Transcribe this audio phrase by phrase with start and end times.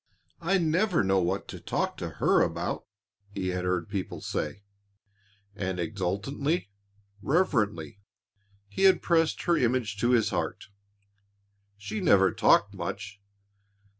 [0.41, 2.87] I never know what to talk to her about,"
[3.29, 4.63] he had heard people say,
[5.55, 6.71] and exultantly,
[7.21, 7.99] reverently,
[8.67, 10.69] he had pressed her image to his heart.
[11.77, 13.21] She never talked much.